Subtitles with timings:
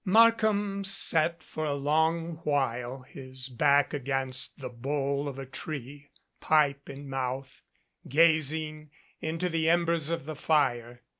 [0.03, 6.89] Markham sat for a long while, his back against the bole of a tree, pipe
[6.89, 7.61] in mouth,
[8.09, 11.03] gazing into the embers of the fire.